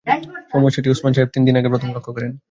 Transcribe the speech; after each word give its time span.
সমস্যাটি 0.53 0.87
ওসমান 0.89 1.11
সাহেব 1.13 1.29
তিন 1.33 1.41
দিন 1.45 1.55
আগে 1.59 1.69
প্রথম 1.69 1.89
লক্ষ 1.95 2.07
করেন। 2.09 2.31